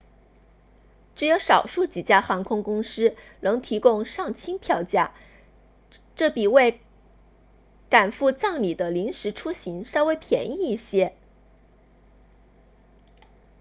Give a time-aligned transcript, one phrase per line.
[1.13, 5.13] 只有少数几家航空公司扔提供丧亲票价
[6.15, 6.81] 这比为
[7.87, 11.15] 赶赴葬礼的临时出行稍微便宜一些